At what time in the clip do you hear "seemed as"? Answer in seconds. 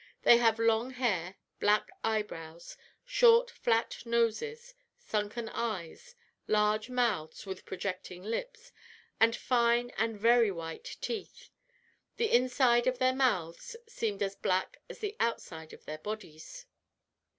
13.87-14.35